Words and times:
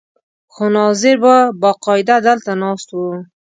خو 0.53 0.63
ناظر 0.75 1.15
به 1.23 1.35
باقاعده 1.61 2.15
دلته 2.27 2.53
ناست 2.61 2.89
و. 2.97 2.99